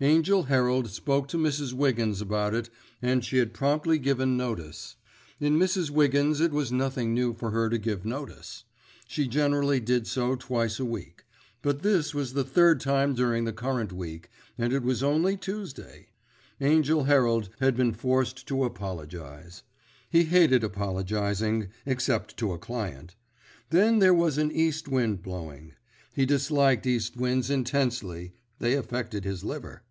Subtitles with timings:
[0.00, 1.72] Angell Herald spoke to Mrs.
[1.74, 2.68] Wiggins about it,
[3.00, 4.96] and she had promptly given notice.
[5.38, 5.90] In Mrs.
[5.90, 8.64] Wiggins it was nothing new for her to give notice.
[9.06, 11.22] She generally did so twice a week;
[11.62, 16.08] but this was the third time during the current week, and it was only Tuesday.
[16.60, 19.62] Angell Herald had been forced to apologise.
[20.10, 23.14] He hated apologising—except to a client.
[23.70, 25.74] Then there was an east wind blowing
[26.12, 29.84] He disliked east winds intensely, they affected his liver.